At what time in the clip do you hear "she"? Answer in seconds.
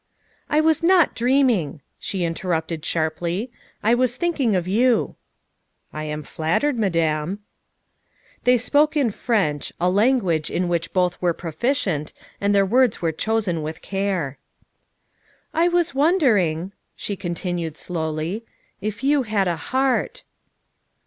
1.99-2.23, 16.95-17.15